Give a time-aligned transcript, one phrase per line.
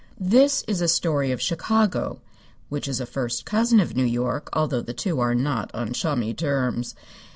[0.19, 2.21] This is a story of Chicago,
[2.69, 6.33] which is a first cousin of New York, although the two are not on chummy
[6.33, 6.95] terms.